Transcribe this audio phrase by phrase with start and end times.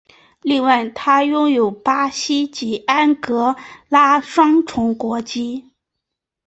[0.41, 3.55] 另外他拥有巴西及安哥
[3.87, 5.69] 拉双重国籍。